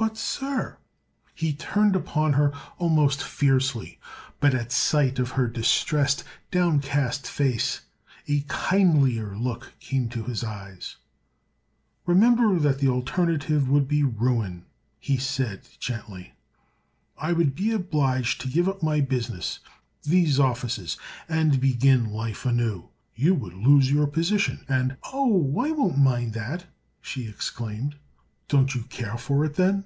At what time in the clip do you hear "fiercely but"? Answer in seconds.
3.20-4.54